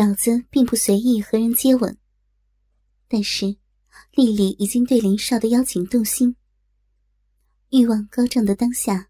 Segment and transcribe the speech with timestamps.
[0.00, 1.94] 婊子并不随意和人接吻，
[3.06, 3.54] 但是
[4.12, 6.36] 丽丽已经对林少的邀请动心。
[7.68, 9.08] 欲望高涨的当下，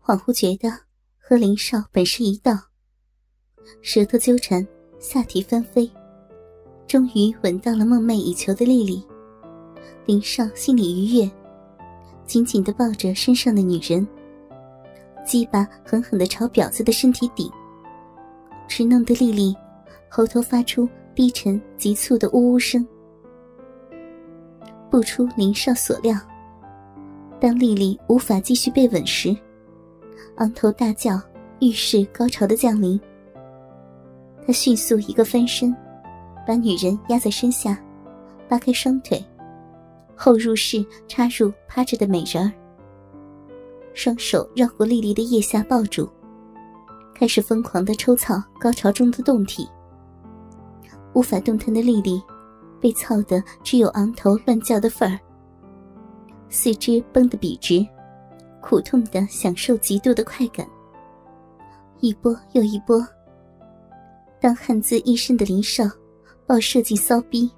[0.00, 0.72] 恍惚觉得
[1.18, 2.56] 和林少本是一道，
[3.82, 4.64] 舌头纠缠，
[5.00, 5.90] 下体翻飞，
[6.86, 9.04] 终于吻到了梦寐以求的丽丽。
[10.04, 11.28] 林少心里愉悦，
[12.28, 14.06] 紧紧的抱着身上的女人，
[15.26, 17.50] 鸡巴狠狠的朝婊子的身体顶，
[18.68, 19.52] 只弄得丽丽。
[20.16, 22.88] 喉头发出低沉急促的呜呜声，
[24.90, 26.18] 不出林少所料，
[27.38, 29.36] 当丽丽无法继续被吻时，
[30.36, 31.20] 昂头大叫，
[31.60, 32.98] 预示高潮的降临。
[34.46, 35.76] 他迅速一个翻身，
[36.46, 37.78] 把女人压在身下，
[38.48, 39.22] 扒开双腿，
[40.14, 42.50] 后入式插入趴着的美人儿，
[43.92, 46.08] 双手绕过丽丽的腋下抱住，
[47.14, 49.68] 开始疯狂的抽草高潮中的动体。
[51.16, 52.22] 无法动弹的丽丽，
[52.78, 55.18] 被操得只有昂头乱叫的份儿，
[56.50, 57.84] 四肢绷得笔直，
[58.60, 60.68] 苦痛的享受极度的快感。
[62.00, 63.02] 一波又一波。
[64.38, 65.84] 当汗渍一身的林少
[66.46, 67.50] 暴射进骚逼，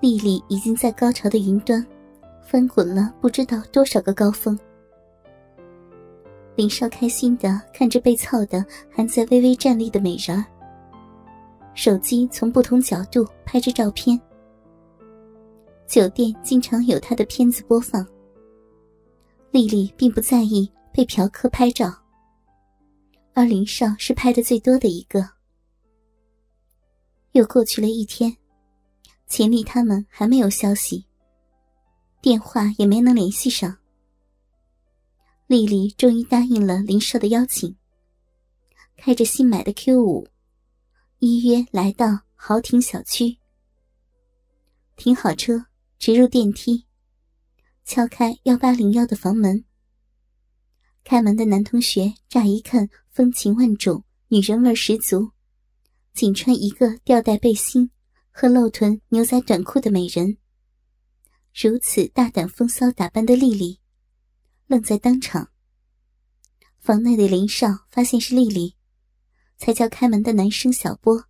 [0.00, 1.84] 丽丽已经在高潮的云端
[2.40, 4.56] 翻滚了不知道多少个高峰。
[6.54, 10.44] 林少开心的看着被操的还在微微站立的美人儿。
[11.78, 14.20] 手机从不同角度拍着照片。
[15.86, 18.04] 酒店经常有他的片子播放。
[19.52, 21.96] 丽丽并不在意被嫖客拍照，
[23.32, 25.24] 而林少是拍的最多的一个。
[27.30, 28.36] 又过去了一天，
[29.28, 31.06] 钱丽他们还没有消息，
[32.20, 33.78] 电话也没能联系上。
[35.46, 37.72] 丽丽终于答应了林少的邀请，
[38.96, 40.26] 开着新买的 Q 五。
[41.20, 43.38] 依约来到豪庭小区，
[44.94, 45.66] 停好车，
[45.98, 46.86] 直入电梯，
[47.84, 49.64] 敲开幺八零幺的房门。
[51.02, 55.32] 开门的男同学乍一看风情万种，女人味十足，
[56.14, 57.90] 仅穿一个吊带背心
[58.30, 60.36] 和露臀牛仔短裤的美人，
[61.52, 63.80] 如此大胆风骚打扮的丽丽，
[64.68, 65.50] 愣在当场。
[66.78, 68.77] 房内的林少发现是丽丽。
[69.58, 71.24] 才叫开门的男生小波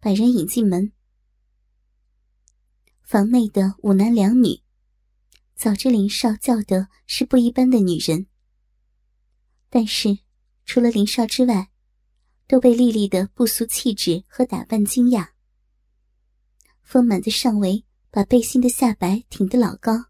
[0.00, 0.92] 把人引进门。
[3.02, 4.60] 房内的五男两女，
[5.54, 8.26] 早知林少叫的是不一般的女人。
[9.68, 10.18] 但是，
[10.64, 11.70] 除了林少之外，
[12.46, 15.28] 都被丽丽的不俗气质和打扮惊讶。
[16.82, 20.06] 丰满的上围把背心的下摆挺得老高。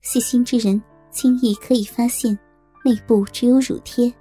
[0.00, 2.38] 细心之人轻易可以发现，
[2.84, 4.12] 内部只有乳贴。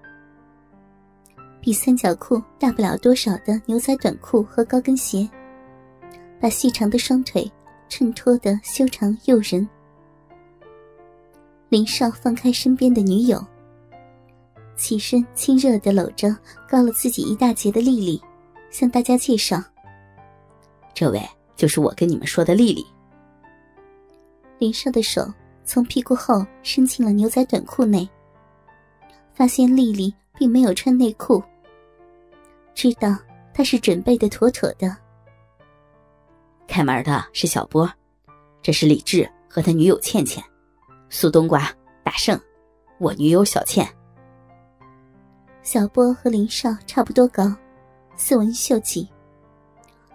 [1.61, 5.29] 比三角裤大不了多少的牛仔短裤和高跟鞋，
[6.39, 7.49] 把细长的双腿
[7.87, 9.67] 衬托得修长诱人。
[11.69, 13.39] 林少放开身边的女友，
[14.75, 16.35] 起身亲热的搂着
[16.67, 18.19] 高了自己一大截的丽丽，
[18.71, 19.63] 向大家介绍
[20.95, 21.21] ：“这位
[21.55, 22.83] 就是我跟你们说的丽丽。”
[24.57, 25.31] 林少的手
[25.63, 28.09] 从屁股后伸进了牛仔短裤内，
[29.31, 31.41] 发现丽丽并没有穿内裤。
[32.73, 33.17] 知道
[33.53, 34.95] 他是准备的妥妥的。
[36.67, 37.89] 开门的是小波，
[38.61, 40.43] 这是李志和他女友倩倩，
[41.09, 41.69] 苏冬瓜、
[42.03, 42.39] 大圣，
[42.97, 43.87] 我女友小倩。
[45.61, 47.53] 小波和林少差不多高，
[48.15, 49.07] 斯文秀气。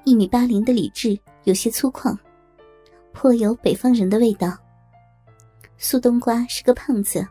[0.05, 2.17] 一米八零的李志有些粗犷，
[3.13, 4.57] 颇有北方人的味道。
[5.77, 7.27] 苏冬瓜是个胖子，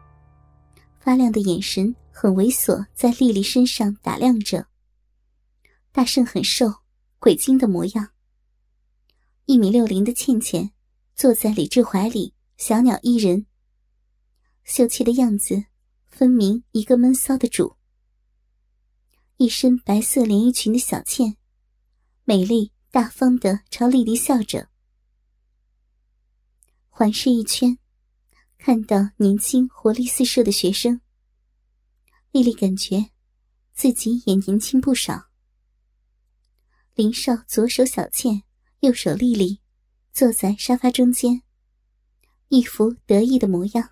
[0.99, 4.63] 发亮的眼神很猥琐，在丽丽身上打量着。
[5.95, 6.81] 大圣很瘦，
[7.19, 8.09] 鬼精的模样。
[9.45, 10.73] 一米六零的倩倩
[11.15, 13.45] 坐在李治怀里，小鸟依人。
[14.65, 15.67] 秀气的样子，
[16.09, 17.77] 分明一个闷骚的主。
[19.37, 21.37] 一身白色连衣裙的小倩，
[22.25, 24.67] 美丽大方的朝丽丽笑着。
[26.89, 27.77] 环视一圈，
[28.57, 30.99] 看到年轻活力四射的学生，
[32.31, 33.11] 丽丽感觉
[33.73, 35.24] 自己也年轻不少。
[36.95, 38.43] 林少左手小倩，
[38.79, 39.59] 右手丽丽，
[40.13, 41.41] 坐在沙发中间，
[42.47, 43.89] 一副得意的模样。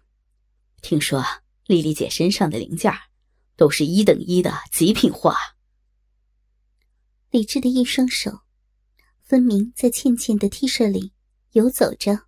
[0.82, 1.22] 听说
[1.66, 2.94] 丽丽姐身上的零件
[3.58, 5.36] 都是一等一的极品货。
[7.30, 8.40] 李智的一双手，
[9.22, 11.12] 分明在倩倩的 T 恤里
[11.52, 12.28] 游走着。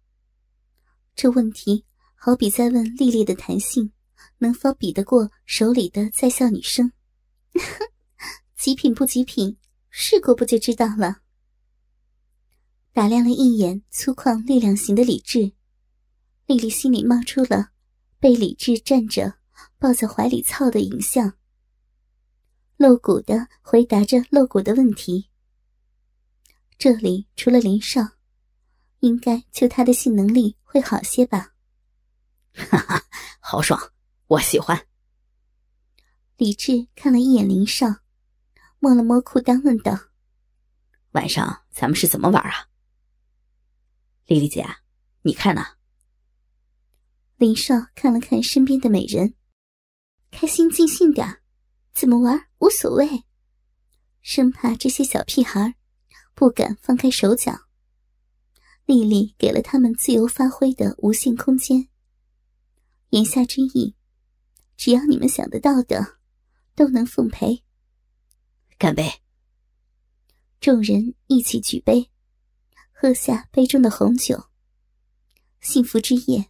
[1.15, 1.85] 这问题
[2.15, 3.93] 好比在问丽丽的弹性
[4.39, 6.91] 能否比得过手里的在校女生。
[8.59, 9.57] 极品不极品？
[9.97, 11.21] 试过不就知道了。
[12.91, 15.53] 打量了一眼粗犷力量型的李智，
[16.47, 17.69] 丽丽心里冒出了
[18.19, 19.35] 被李智站着
[19.79, 21.37] 抱在怀里操的影像。
[22.75, 25.29] 露骨的回答着露骨的问题。
[26.77, 28.01] 这里除了林少，
[28.99, 31.53] 应该就他的性能力会好些吧？
[32.53, 33.01] 哈哈，
[33.39, 33.93] 豪爽，
[34.27, 34.87] 我喜欢。
[36.35, 37.87] 李智看了一眼林少，
[38.85, 39.97] 摸了摸裤裆，问道
[41.13, 42.69] ：“晚上咱们是怎么玩啊？”
[44.27, 44.63] 丽丽姐，
[45.23, 45.65] 你看呢？
[47.37, 49.33] 林少看了看身边的美人，
[50.29, 51.41] 开心尽兴点
[51.95, 53.23] 怎么玩无所谓，
[54.21, 55.73] 生怕这些小屁孩
[56.35, 57.61] 不敢放开手脚。
[58.85, 61.89] 丽丽给了他们自由发挥的无限空间，
[63.09, 63.95] 言下之意，
[64.77, 66.19] 只要你们想得到的，
[66.75, 67.63] 都能奉陪。
[68.77, 69.09] 干杯！
[70.59, 72.11] 众人一起举杯，
[72.91, 74.47] 喝下杯中的红酒。
[75.61, 76.49] 幸福之夜，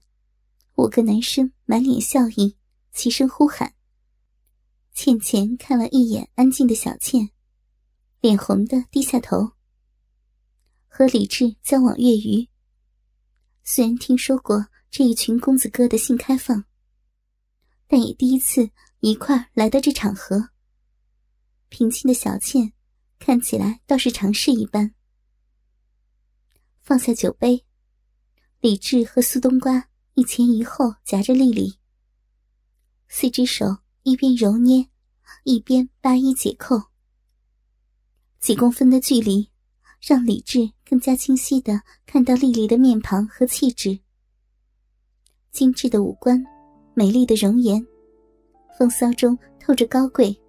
[0.74, 2.57] 五个男生满脸笑意，
[2.92, 3.75] 齐声呼喊。
[4.92, 7.30] 倩倩看了一眼安静的小倩，
[8.22, 9.51] 脸红的低下头。
[10.88, 12.50] 和李智交往月余，
[13.63, 16.66] 虽然听说过这一群公子哥的性开放，
[17.88, 20.50] 但也第一次一块来到这场合。
[21.75, 22.72] 平静的小倩
[23.19, 24.95] 看起来倒是常事一般。
[26.80, 27.66] 放下酒杯，
[28.62, 31.77] 李治和苏冬瓜一前一后夹着丽丽，
[33.10, 33.66] 四只手。
[34.04, 34.88] 一边揉捏，
[35.44, 36.80] 一边扒衣解扣。
[38.39, 39.50] 几公分的距离，
[40.00, 44.00] 让李智更加清晰的看到丽丽的面庞和气质。
[45.51, 46.42] 精致的五官，
[46.94, 47.83] 美丽的容颜，
[48.77, 50.39] 风骚中透着高贵。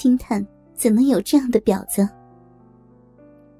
[0.00, 0.44] 惊叹：
[0.74, 2.08] 怎能有这样的婊子？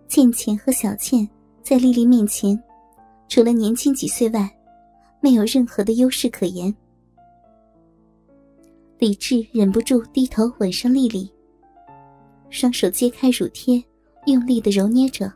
[0.08, 1.28] 倩倩和小倩
[1.62, 2.58] 在丽丽面前，
[3.28, 4.50] 除了年轻几岁外，
[5.20, 6.74] 没有任何的优势可言。
[8.98, 11.30] 李智忍不住低头吻上丽丽，
[12.48, 13.84] 双手揭开乳贴，
[14.24, 15.30] 用力的揉捏着。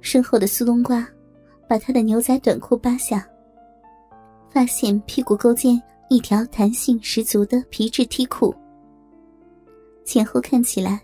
[0.00, 1.04] 身后的苏冬瓜
[1.68, 3.28] 把他的牛仔短裤扒下，
[4.50, 8.54] 发现屁股沟间一条弹性十足的皮质 T 裤，
[10.08, 10.98] 前后看起来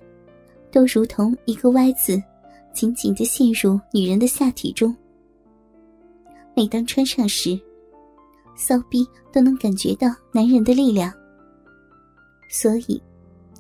[0.73, 2.21] 都如同一个 Y 字，
[2.73, 4.97] 紧紧的陷入女人的下体中。
[6.57, 7.61] 每当穿上时，
[8.57, 11.13] 骚逼都能感觉到男人的力量，
[12.49, 13.01] 所以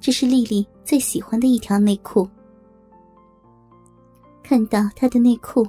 [0.00, 2.26] 这是丽丽最喜欢的一条内裤。
[4.42, 5.62] 看到她的内裤，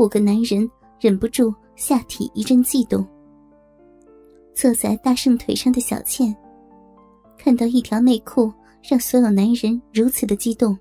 [0.00, 0.68] 五个男人
[0.98, 3.06] 忍不住下体一阵悸动。
[4.52, 6.36] 坐在大圣腿上的小倩，
[7.38, 8.52] 看到一条内裤
[8.82, 10.76] 让所有男人如此的激动。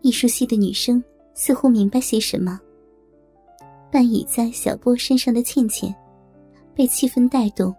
[0.00, 1.02] 艺术系的女生
[1.34, 2.58] 似乎明白些什么。
[3.92, 5.94] 半倚在小波身上的倩倩，
[6.74, 7.74] 被气氛带动，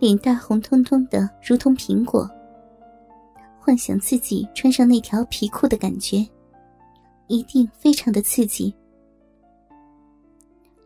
[0.00, 2.28] 脸蛋红彤彤的，如同苹果。
[3.58, 6.26] 幻想自己穿上那条皮裤的感觉，
[7.28, 8.74] 一定非常的刺激。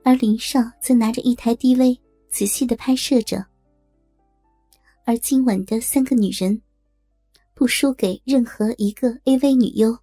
[0.05, 1.99] 而林少则拿着一台 DV，
[2.31, 3.45] 仔细的拍摄着。
[5.05, 6.63] 而今晚的三个女人，
[7.55, 9.99] 不输给任何一个 AV 女优。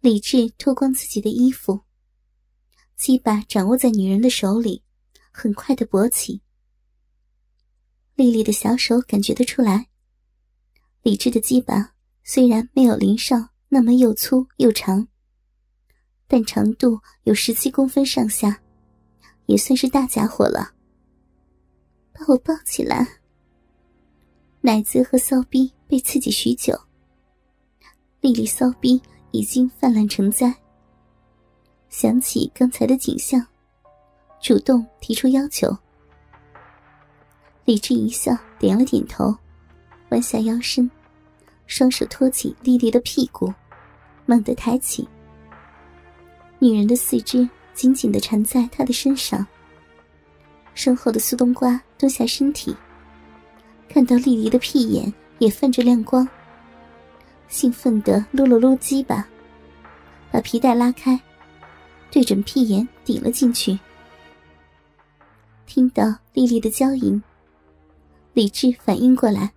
[0.00, 1.80] 李智脱光自己的衣服。
[2.96, 4.82] 鸡巴掌握在女人的手里，
[5.32, 6.42] 很快的勃起。
[8.14, 9.88] 丽丽的小手感觉得出来，
[11.02, 15.08] 李智的鸡巴虽然没有林少那么又粗又长，
[16.28, 18.62] 但长度有十七公分上下，
[19.46, 20.74] 也算是大家伙了。
[22.14, 23.06] 把我抱起来。
[24.60, 26.74] 奶子和骚逼被刺激许久，
[28.20, 29.02] 丽丽骚逼
[29.32, 30.54] 已经泛滥成灾。
[31.90, 33.44] 想起刚才的景象，
[34.40, 35.76] 主动提出要求。
[37.64, 39.36] 李治一笑，点了点头，
[40.10, 40.90] 弯下腰身，
[41.66, 43.52] 双手托起丽丽的屁股，
[44.24, 45.06] 猛地抬起。
[46.58, 49.46] 女人的四肢紧紧的缠在他的身上。
[50.74, 52.76] 身后的苏冬瓜蹲下身体，
[53.88, 56.28] 看到丽丽的屁眼也泛着亮光，
[57.48, 59.26] 兴奋的撸了撸鸡巴，
[60.30, 61.18] 把皮带拉开。
[62.10, 63.78] 对准屁眼顶了进去，
[65.64, 67.22] 听到丽丽的娇吟，
[68.34, 69.54] 李智反应过来，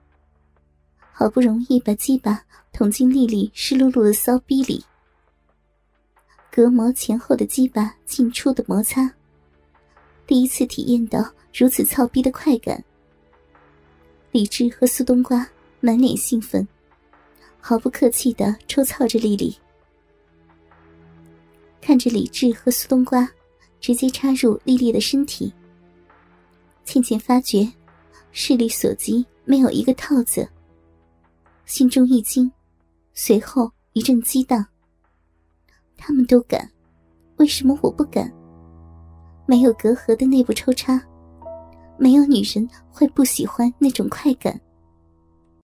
[1.12, 4.86] 好不容易把鸡巴捅进丽丽湿漉漉的骚逼里，
[6.50, 9.12] 隔膜前后的鸡巴进出的摩擦，
[10.28, 12.84] 第一次体验到如此操逼的快感。
[14.32, 16.68] 李智和苏冬瓜满脸兴奋，
[17.60, 19.58] 毫不客气的抽操着丽丽。
[21.82, 23.28] 看着李智和苏冬瓜
[23.80, 25.52] 直接插入丽丽的身体，
[26.84, 27.66] 倩倩发觉
[28.34, 30.48] 视力所及没有一个套子，
[31.66, 32.52] 心中一惊，
[33.14, 34.66] 随后一阵激荡。
[35.96, 36.70] 他们都敢，
[37.38, 38.30] 为什么我不敢？
[39.48, 41.02] 没有隔阂的内部抽插，
[41.98, 44.60] 没有女人会不喜欢那种快感。